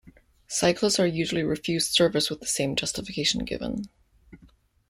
Cyclists 0.47 0.99
are 0.99 1.05
usually 1.05 1.43
refused 1.43 1.93
service 1.93 2.31
with 2.31 2.39
the 2.39 2.47
same 2.47 2.75
justification 2.75 3.45
given. 3.45 3.85